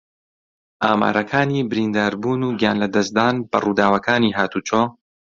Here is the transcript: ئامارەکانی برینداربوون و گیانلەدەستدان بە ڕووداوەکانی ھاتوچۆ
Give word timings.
ئامارەکانی 0.85 1.67
برینداربوون 1.71 2.41
و 2.45 2.55
گیانلەدەستدان 2.59 3.35
بە 3.51 3.57
ڕووداوەکانی 3.65 4.35
ھاتوچۆ 4.37 4.81